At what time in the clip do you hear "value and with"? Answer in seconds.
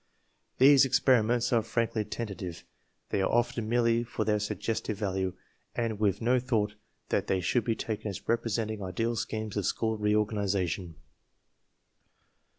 4.97-6.23